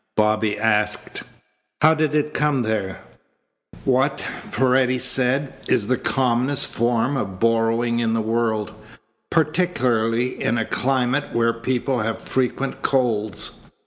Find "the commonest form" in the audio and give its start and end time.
5.85-7.15